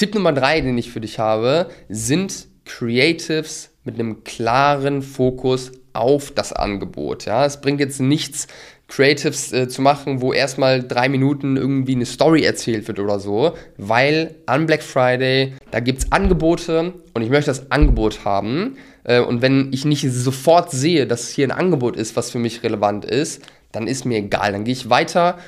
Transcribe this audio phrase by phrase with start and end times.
[0.00, 6.30] Tipp Nummer drei, den ich für dich habe, sind Creatives mit einem klaren Fokus auf
[6.30, 7.26] das Angebot.
[7.26, 8.46] Ja, es bringt jetzt nichts,
[8.88, 13.52] Creatives äh, zu machen, wo erstmal drei Minuten irgendwie eine Story erzählt wird oder so,
[13.76, 18.78] weil an Black Friday, da gibt es Angebote und ich möchte das Angebot haben.
[19.04, 22.62] Äh, und wenn ich nicht sofort sehe, dass hier ein Angebot ist, was für mich
[22.62, 24.52] relevant ist, dann ist mir egal.
[24.52, 25.38] Dann gehe ich weiter.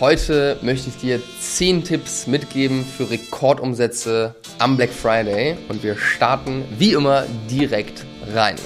[0.00, 6.64] Heute möchte ich dir 10 Tipps mitgeben für Rekordumsätze am Black Friday und wir starten
[6.76, 8.56] wie immer direkt rein.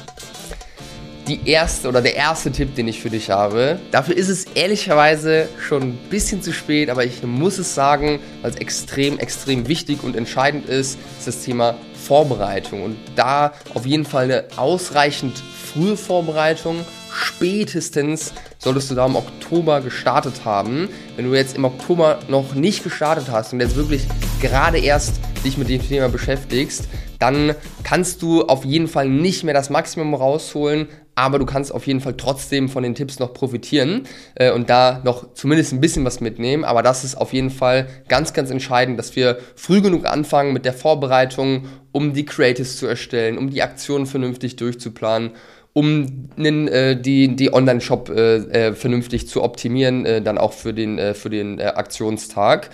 [1.28, 5.50] Die erste oder der erste Tipp, den ich für dich habe, dafür ist es ehrlicherweise
[5.60, 10.02] schon ein bisschen zu spät, aber ich muss es sagen, weil es extrem, extrem wichtig
[10.02, 11.76] und entscheidend ist, ist das Thema
[12.08, 19.16] Vorbereitung und da auf jeden Fall eine ausreichend frühe Vorbereitung spätestens solltest du da im
[19.16, 20.88] Oktober gestartet haben.
[21.16, 24.06] Wenn du jetzt im Oktober noch nicht gestartet hast und jetzt wirklich
[24.40, 29.54] gerade erst dich mit dem Thema beschäftigst, dann kannst du auf jeden Fall nicht mehr
[29.54, 34.04] das Maximum rausholen, aber du kannst auf jeden Fall trotzdem von den Tipps noch profitieren
[34.36, 36.64] äh, und da noch zumindest ein bisschen was mitnehmen.
[36.64, 40.64] Aber das ist auf jeden Fall ganz, ganz entscheidend, dass wir früh genug anfangen mit
[40.64, 45.32] der Vorbereitung, um die Creatives zu erstellen, um die Aktionen vernünftig durchzuplanen
[45.74, 46.06] um
[46.38, 51.14] äh, die, die Online-Shop äh, äh, vernünftig zu optimieren, äh, dann auch für den, äh,
[51.14, 52.70] für den äh, Aktionstag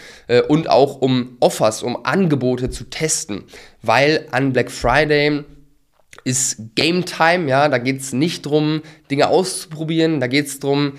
[0.49, 3.45] und auch um Offers, um Angebote zu testen,
[3.83, 5.45] weil an Black Friday
[6.25, 10.95] ist Game Time, ja, da geht es nicht darum, Dinge auszuprobieren, da geht es darum,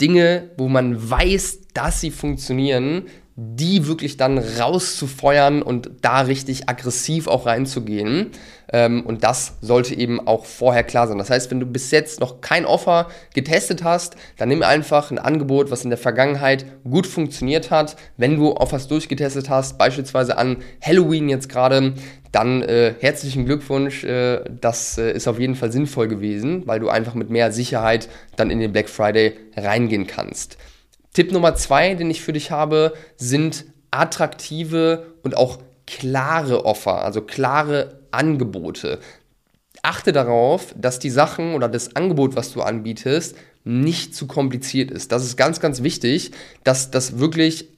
[0.00, 3.06] Dinge, wo man weiß, dass sie funktionieren,
[3.40, 8.32] die wirklich dann rauszufeuern und da richtig aggressiv auch reinzugehen.
[8.72, 11.18] Ähm, und das sollte eben auch vorher klar sein.
[11.18, 15.20] Das heißt, wenn du bis jetzt noch kein Offer getestet hast, dann nimm einfach ein
[15.20, 17.94] Angebot, was in der Vergangenheit gut funktioniert hat.
[18.16, 21.94] Wenn du Offers durchgetestet hast, beispielsweise an Halloween jetzt gerade,
[22.32, 24.02] dann äh, herzlichen Glückwunsch.
[24.02, 28.08] Äh, das äh, ist auf jeden Fall sinnvoll gewesen, weil du einfach mit mehr Sicherheit
[28.34, 30.58] dann in den Black Friday reingehen kannst.
[31.12, 37.22] Tipp Nummer zwei, den ich für dich habe, sind attraktive und auch klare Offer, also
[37.22, 39.00] klare Angebote.
[39.82, 45.12] Achte darauf, dass die Sachen oder das Angebot, was du anbietest, nicht zu kompliziert ist.
[45.12, 46.32] Das ist ganz, ganz wichtig,
[46.64, 47.68] dass das wirklich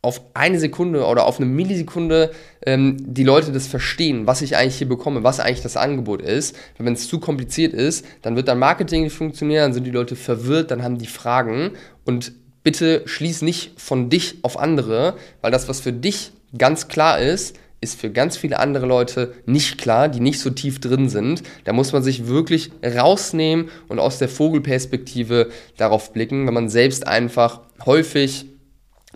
[0.00, 2.30] auf eine Sekunde oder auf eine Millisekunde
[2.64, 6.56] ähm, die Leute das verstehen, was ich eigentlich hier bekomme, was eigentlich das Angebot ist.
[6.78, 10.14] Wenn es zu kompliziert ist, dann wird dein Marketing nicht funktionieren, dann sind die Leute
[10.14, 11.72] verwirrt, dann haben die Fragen
[12.04, 12.32] und
[12.68, 17.56] bitte schließ nicht von dich auf andere, weil das, was für dich ganz klar ist,
[17.80, 21.42] ist für ganz viele andere Leute nicht klar, die nicht so tief drin sind.
[21.64, 25.48] Da muss man sich wirklich rausnehmen und aus der Vogelperspektive
[25.78, 28.44] darauf blicken, wenn man selbst einfach häufig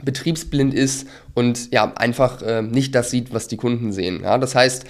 [0.03, 4.23] betriebsblind ist und ja, einfach äh, nicht das sieht, was die Kunden sehen.
[4.23, 4.39] Ja?
[4.39, 4.87] Das heißt,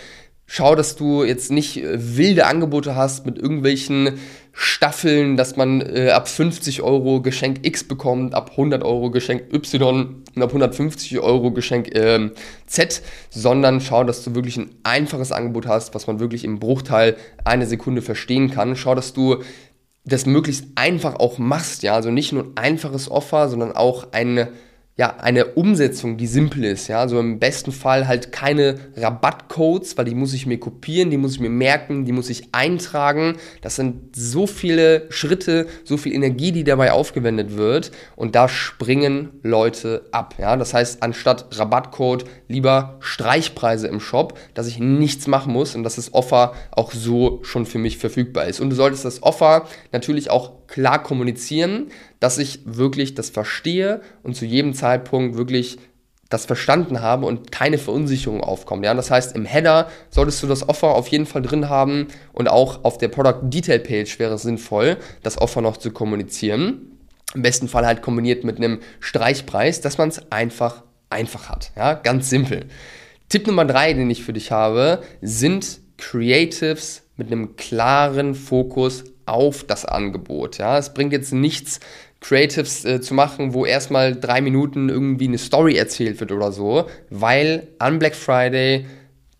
[0.46, 4.20] schau, dass du jetzt nicht äh, wilde Angebote hast mit irgendwelchen
[4.52, 10.22] Staffeln, dass man äh, ab 50 Euro Geschenk X bekommt, ab 100 Euro Geschenk Y
[10.34, 12.30] und ab 150 Euro Geschenk äh,
[12.66, 17.16] Z, sondern schau, dass du wirklich ein einfaches Angebot hast, was man wirklich im Bruchteil
[17.44, 18.76] einer Sekunde verstehen kann.
[18.76, 19.42] Schau, dass du
[20.04, 24.48] das möglichst einfach auch machst, ja, also nicht nur ein einfaches Offer, sondern auch ein
[24.98, 30.04] ja, eine Umsetzung, die simpel ist, ja, also im besten Fall halt keine Rabattcodes, weil
[30.04, 33.38] die muss ich mir kopieren, die muss ich mir merken, die muss ich eintragen.
[33.62, 39.30] Das sind so viele Schritte, so viel Energie, die dabei aufgewendet wird und da springen
[39.42, 40.56] Leute ab, ja.
[40.58, 45.96] Das heißt, anstatt Rabattcode lieber Streichpreise im Shop, dass ich nichts machen muss und dass
[45.96, 48.60] das Offer auch so schon für mich verfügbar ist.
[48.60, 51.88] Und du solltest das Offer natürlich auch klar kommunizieren,
[52.18, 55.76] dass ich wirklich das verstehe und zu jedem Zeitpunkt wirklich
[56.30, 58.82] das verstanden habe und keine Verunsicherung aufkommt.
[58.82, 58.94] Ja?
[58.94, 62.84] Das heißt, im Header solltest du das Offer auf jeden Fall drin haben und auch
[62.84, 66.98] auf der Product Detail Page wäre es sinnvoll, das Offer noch zu kommunizieren.
[67.34, 71.72] Im besten Fall halt kombiniert mit einem Streichpreis, dass man es einfach einfach hat.
[71.76, 71.92] Ja?
[71.92, 72.64] Ganz simpel.
[73.28, 79.64] Tipp Nummer drei, den ich für dich habe, sind Creatives mit einem klaren Fokus auf
[79.64, 80.58] das Angebot.
[80.58, 80.78] Ja?
[80.78, 81.80] Es bringt jetzt nichts,
[82.22, 86.86] Creatives äh, zu machen, wo erstmal drei Minuten irgendwie eine Story erzählt wird oder so,
[87.10, 88.86] weil an Black Friday,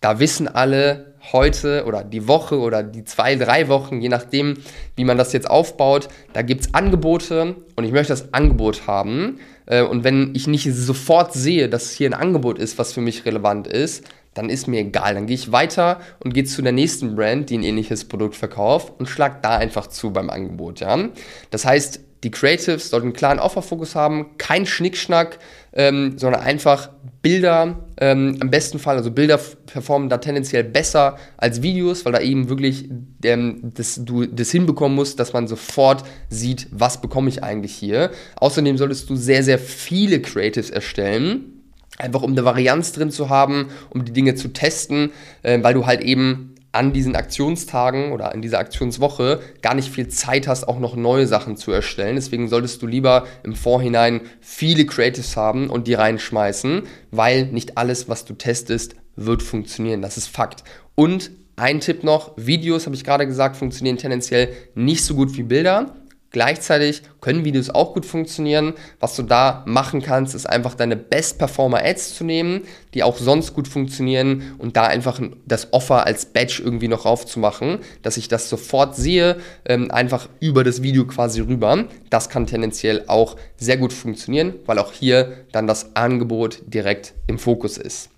[0.01, 4.55] da wissen alle heute oder die Woche oder die zwei, drei Wochen, je nachdem,
[4.97, 9.39] wie man das jetzt aufbaut, da gibt es Angebote und ich möchte das Angebot haben.
[9.65, 13.25] Äh, und wenn ich nicht sofort sehe, dass hier ein Angebot ist, was für mich
[13.25, 14.03] relevant ist,
[14.33, 15.13] dann ist mir egal.
[15.15, 18.93] Dann gehe ich weiter und gehe zu der nächsten Brand, die ein ähnliches Produkt verkauft
[18.97, 20.79] und schlag da einfach zu beim Angebot.
[20.79, 21.09] Ja?
[21.51, 25.39] Das heißt, die Creatives sollten einen klaren Offerfokus haben, kein Schnickschnack,
[25.73, 26.89] ähm, sondern einfach
[27.21, 32.19] Bilder, ähm, im besten Fall, also Bilder performen da tendenziell besser als Videos, weil da
[32.19, 32.89] eben wirklich
[33.23, 38.11] ähm, das, du das hinbekommen musst, dass man sofort sieht, was bekomme ich eigentlich hier.
[38.37, 41.52] Außerdem solltest du sehr, sehr viele Creatives erstellen.
[41.97, 45.11] Einfach um eine Varianz drin zu haben, um die Dinge zu testen,
[45.43, 50.07] äh, weil du halt eben an diesen Aktionstagen oder in dieser Aktionswoche gar nicht viel
[50.07, 52.15] Zeit hast, auch noch neue Sachen zu erstellen.
[52.15, 56.81] Deswegen solltest du lieber im Vorhinein viele Creatives haben und die reinschmeißen,
[57.11, 60.01] weil nicht alles, was du testest, wird funktionieren.
[60.01, 60.63] Das ist Fakt.
[60.95, 65.43] Und ein Tipp noch, Videos, habe ich gerade gesagt, funktionieren tendenziell nicht so gut wie
[65.43, 65.93] Bilder.
[66.33, 68.73] Gleichzeitig können Videos auch gut funktionieren.
[68.99, 72.63] Was du da machen kannst, ist einfach deine Best Performer Ads zu nehmen,
[72.95, 77.79] die auch sonst gut funktionieren und da einfach das Offer als Badge irgendwie noch raufzumachen,
[78.01, 81.85] dass ich das sofort sehe, ähm, einfach über das Video quasi rüber.
[82.09, 87.37] Das kann tendenziell auch sehr gut funktionieren, weil auch hier dann das Angebot direkt im
[87.37, 88.12] Fokus ist.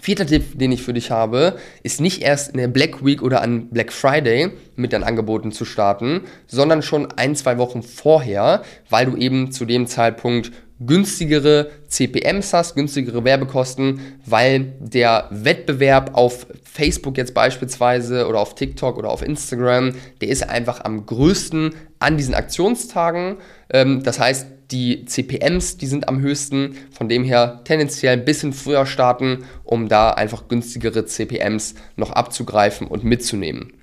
[0.00, 3.42] Vierter Tipp, den ich für dich habe, ist nicht erst in der Black Week oder
[3.42, 9.06] an Black Friday mit deinen Angeboten zu starten, sondern schon ein, zwei Wochen vorher, weil
[9.06, 10.50] du eben zu dem Zeitpunkt
[10.86, 18.98] günstigere CPMs hast, günstigere Werbekosten, weil der Wettbewerb auf Facebook jetzt beispielsweise oder auf TikTok
[18.98, 23.36] oder auf Instagram, der ist einfach am größten an diesen Aktionstagen.
[23.70, 28.52] Ähm, das heißt, die CPMs, die sind am höchsten, von dem her tendenziell ein bisschen
[28.52, 33.74] früher starten, um da einfach günstigere CPMs noch abzugreifen und mitzunehmen.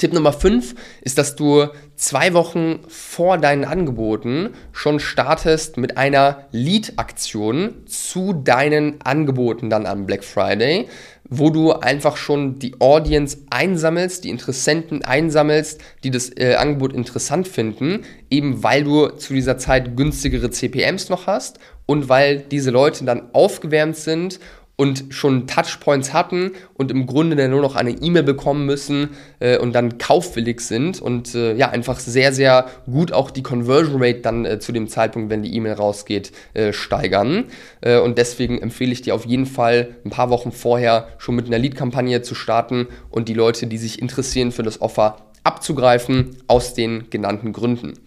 [0.00, 6.46] Tipp Nummer 5 ist, dass du zwei Wochen vor deinen Angeboten schon startest mit einer
[6.52, 10.88] Lead-Aktion zu deinen Angeboten dann am Black Friday,
[11.28, 17.46] wo du einfach schon die Audience einsammelst, die Interessenten einsammelst, die das äh, Angebot interessant
[17.46, 23.04] finden, eben weil du zu dieser Zeit günstigere CPMs noch hast und weil diese Leute
[23.04, 24.40] dann aufgewärmt sind
[24.80, 29.58] und schon Touchpoints hatten und im Grunde dann nur noch eine E-Mail bekommen müssen äh,
[29.58, 34.20] und dann kaufwillig sind und äh, ja, einfach sehr, sehr gut auch die Conversion Rate
[34.20, 37.44] dann äh, zu dem Zeitpunkt, wenn die E-Mail rausgeht, äh, steigern.
[37.82, 41.44] Äh, und deswegen empfehle ich dir auf jeden Fall ein paar Wochen vorher schon mit
[41.44, 46.72] einer Lead-Kampagne zu starten und die Leute, die sich interessieren für das Offer, abzugreifen aus
[46.72, 47.98] den genannten Gründen.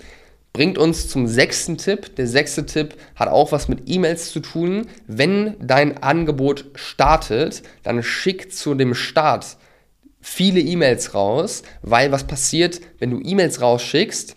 [0.56, 2.16] Bringt uns zum sechsten Tipp.
[2.16, 4.86] Der sechste Tipp hat auch was mit E-Mails zu tun.
[5.08, 9.58] Wenn dein Angebot startet, dann schick zu dem Start
[10.22, 14.36] viele E-Mails raus, weil was passiert, wenn du E-Mails rausschickst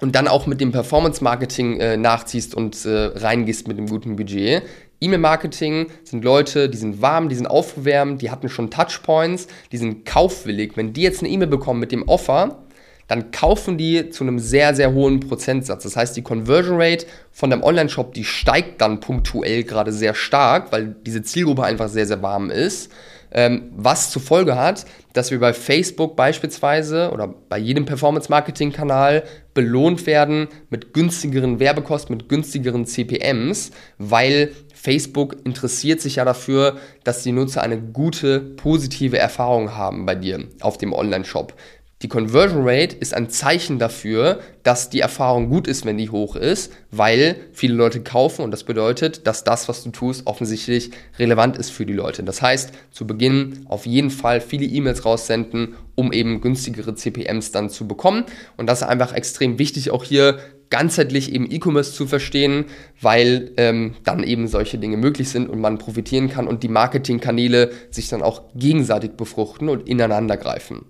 [0.00, 4.62] und dann auch mit dem Performance-Marketing äh, nachziehst und äh, reingehst mit dem guten Budget.
[5.00, 10.06] E-Mail-Marketing sind Leute, die sind warm, die sind aufgewärmt, die hatten schon Touchpoints, die sind
[10.06, 10.76] kaufwillig.
[10.76, 12.66] Wenn die jetzt eine E-Mail bekommen mit dem Offer,
[13.10, 15.82] dann kaufen die zu einem sehr, sehr hohen Prozentsatz.
[15.82, 20.70] Das heißt, die Conversion Rate von dem Online-Shop, die steigt dann punktuell gerade sehr stark,
[20.70, 22.92] weil diese Zielgruppe einfach sehr, sehr warm ist.
[23.32, 29.24] Ähm, was zur Folge hat, dass wir bei Facebook beispielsweise oder bei jedem Performance-Marketing-Kanal
[29.54, 37.24] belohnt werden mit günstigeren Werbekosten, mit günstigeren CPMs, weil Facebook interessiert sich ja dafür, dass
[37.24, 41.54] die Nutzer eine gute, positive Erfahrung haben bei dir auf dem Online-Shop.
[42.02, 46.34] Die Conversion Rate ist ein Zeichen dafür, dass die Erfahrung gut ist, wenn die hoch
[46.34, 51.58] ist, weil viele Leute kaufen und das bedeutet, dass das, was du tust, offensichtlich relevant
[51.58, 52.22] ist für die Leute.
[52.22, 57.68] Das heißt, zu Beginn auf jeden Fall viele E-Mails raussenden, um eben günstigere CPMs dann
[57.68, 58.24] zu bekommen.
[58.56, 60.38] Und das ist einfach extrem wichtig, auch hier
[60.70, 62.64] ganzheitlich eben E-Commerce zu verstehen,
[63.02, 67.72] weil ähm, dann eben solche Dinge möglich sind und man profitieren kann und die Marketingkanäle
[67.90, 70.86] sich dann auch gegenseitig befruchten und ineinander greifen.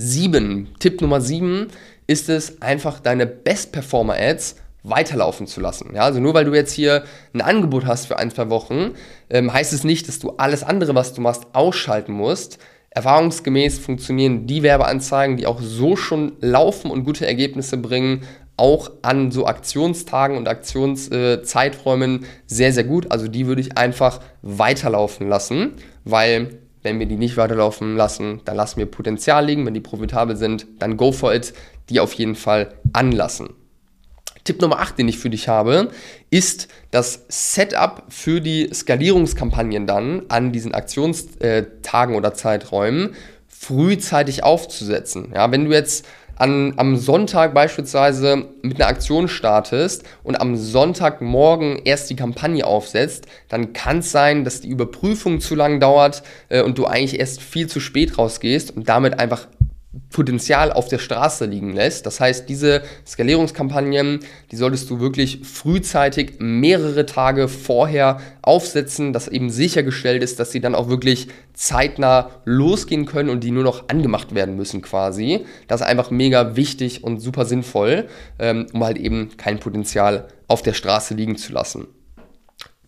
[0.00, 1.66] Sieben, Tipp Nummer sieben
[2.06, 5.90] ist es, einfach deine Best-Performer-Ads weiterlaufen zu lassen.
[5.92, 7.02] Ja, also nur weil du jetzt hier
[7.34, 8.94] ein Angebot hast für ein, zwei Wochen,
[9.28, 12.60] ähm, heißt es nicht, dass du alles andere, was du machst, ausschalten musst.
[12.90, 18.22] Erfahrungsgemäß funktionieren die Werbeanzeigen, die auch so schon laufen und gute Ergebnisse bringen,
[18.56, 23.10] auch an so Aktionstagen und Aktionszeiträumen äh, sehr, sehr gut.
[23.10, 25.72] Also die würde ich einfach weiterlaufen lassen,
[26.04, 29.66] weil wenn wir die nicht weiterlaufen lassen, dann lassen wir Potenzial liegen.
[29.66, 31.52] Wenn die profitabel sind, dann go for it.
[31.90, 33.50] Die auf jeden Fall anlassen.
[34.44, 35.90] Tipp Nummer 8, den ich für dich habe,
[36.30, 43.14] ist das Setup für die Skalierungskampagnen dann an diesen Aktionstagen oder Zeiträumen
[43.46, 45.32] frühzeitig aufzusetzen.
[45.34, 46.06] Ja, wenn du jetzt
[46.38, 53.26] an, am Sonntag beispielsweise mit einer Aktion startest und am Sonntagmorgen erst die Kampagne aufsetzt,
[53.48, 57.42] dann kann es sein, dass die Überprüfung zu lang dauert äh, und du eigentlich erst
[57.42, 59.46] viel zu spät rausgehst und damit einfach
[60.10, 62.06] Potenzial auf der Straße liegen lässt.
[62.06, 69.50] Das heißt, diese Skalierungskampagnen, die solltest du wirklich frühzeitig mehrere Tage vorher aufsetzen, dass eben
[69.50, 74.34] sichergestellt ist, dass sie dann auch wirklich zeitnah losgehen können und die nur noch angemacht
[74.34, 75.44] werden müssen quasi.
[75.66, 80.62] Das ist einfach mega wichtig und super sinnvoll, ähm, um halt eben kein Potenzial auf
[80.62, 81.86] der Straße liegen zu lassen.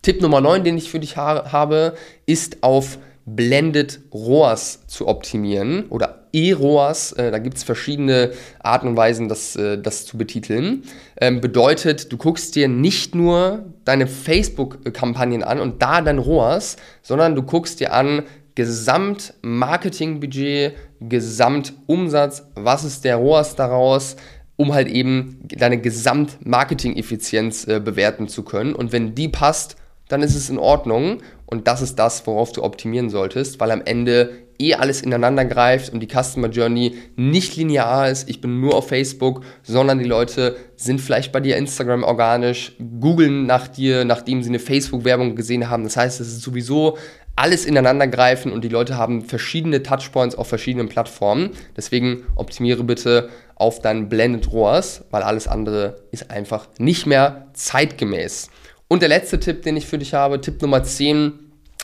[0.01, 5.85] Tipp Nummer 9, den ich für dich ha habe, ist auf Blended ROAS zu optimieren
[5.89, 10.83] oder E-ROAS, äh, da gibt es verschiedene Arten und Weisen, das, äh, das zu betiteln.
[11.19, 17.35] Ähm, bedeutet, du guckst dir nicht nur deine Facebook-Kampagnen an und da dein ROAS, sondern
[17.35, 18.23] du guckst dir an,
[18.55, 24.15] Gesamtmarketingbudget, Gesamtumsatz, was ist der ROAS daraus,
[24.57, 28.75] um halt eben deine Gesamtmarketing-Effizienz äh, bewerten zu können.
[28.75, 31.21] Und wenn die passt, dann ist es in Ordnung.
[31.51, 35.91] Und das ist das, worauf du optimieren solltest, weil am Ende eh alles ineinander greift
[35.91, 38.29] und die Customer Journey nicht linear ist.
[38.29, 43.47] Ich bin nur auf Facebook, sondern die Leute sind vielleicht bei dir Instagram organisch, googeln
[43.47, 45.83] nach dir, nachdem sie eine Facebook-Werbung gesehen haben.
[45.83, 46.97] Das heißt, es ist sowieso
[47.35, 51.51] alles ineinander greifen und die Leute haben verschiedene Touchpoints auf verschiedenen Plattformen.
[51.75, 58.49] Deswegen optimiere bitte auf dein Blended ROAS, weil alles andere ist einfach nicht mehr zeitgemäß.
[58.91, 61.31] Und der letzte Tipp, den ich für dich habe, Tipp Nummer 10,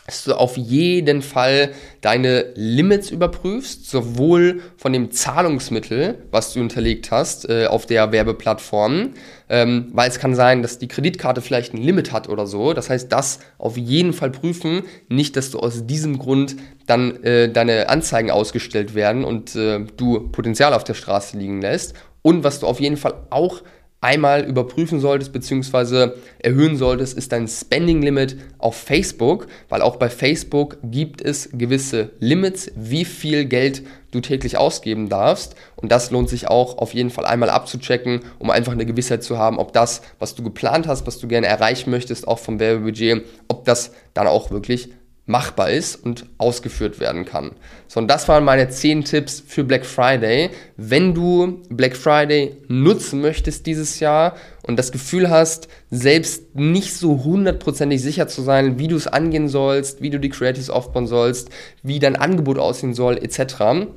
[0.06, 1.72] dass du auf jeden Fall
[2.02, 9.14] deine Limits überprüfst, sowohl von dem Zahlungsmittel, was du hinterlegt hast äh, auf der Werbeplattform,
[9.48, 12.74] ähm, weil es kann sein, dass die Kreditkarte vielleicht ein Limit hat oder so.
[12.74, 17.50] Das heißt, das auf jeden Fall prüfen, nicht, dass du aus diesem Grund dann äh,
[17.50, 21.94] deine Anzeigen ausgestellt werden und äh, du Potenzial auf der Straße liegen lässt.
[22.22, 23.62] Und was du auf jeden Fall auch
[24.02, 26.12] einmal überprüfen solltest bzw.
[26.40, 32.12] erhöhen solltest, ist dein Spending Limit auf Facebook, weil auch bei Facebook gibt es gewisse
[32.20, 37.10] Limits, wie viel Geld du täglich ausgeben darfst und das lohnt sich auch auf jeden
[37.10, 41.08] Fall einmal abzuchecken, um einfach eine Gewissheit zu haben, ob das, was du geplant hast,
[41.08, 44.90] was du gerne erreichen möchtest, auch vom Werbebudget, ob das dann auch wirklich
[45.28, 47.52] machbar ist und ausgeführt werden kann.
[47.88, 50.50] So, und das waren meine 10 Tipps für Black Friday.
[50.78, 57.24] Wenn du Black Friday nutzen möchtest dieses Jahr und das Gefühl hast, selbst nicht so
[57.26, 61.50] hundertprozentig sicher zu sein, wie du es angehen sollst, wie du die Creatives aufbauen sollst,
[61.84, 63.88] wie dein Angebot aussehen soll, etc.,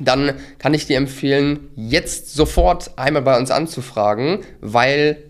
[0.00, 5.27] dann kann ich dir empfehlen, jetzt sofort einmal bei uns anzufragen, weil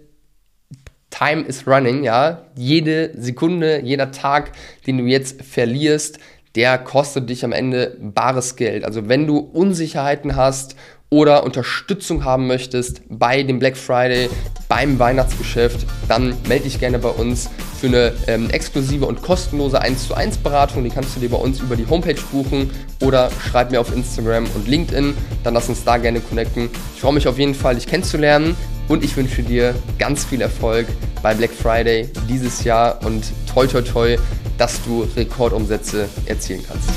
[1.10, 2.42] Time is running, ja.
[2.56, 4.52] Jede Sekunde, jeder Tag,
[4.86, 6.18] den du jetzt verlierst,
[6.54, 8.84] der kostet dich am Ende bares Geld.
[8.84, 10.76] Also wenn du Unsicherheiten hast
[11.10, 14.28] oder Unterstützung haben möchtest bei dem Black Friday,
[14.68, 17.48] beim Weihnachtsgeschäft, dann melde dich gerne bei uns
[17.80, 20.84] für eine ähm, exklusive und kostenlose 1 zu 1 Beratung.
[20.84, 24.44] Die kannst du dir bei uns über die Homepage buchen oder schreib mir auf Instagram
[24.54, 25.14] und LinkedIn.
[25.44, 26.68] Dann lass uns da gerne connecten.
[26.94, 28.56] Ich freue mich auf jeden Fall, dich kennenzulernen
[28.88, 30.86] und ich wünsche dir ganz viel Erfolg
[31.22, 34.16] bei Black Friday dieses Jahr und toi toi toi,
[34.56, 36.88] dass du Rekordumsätze erzielen kannst.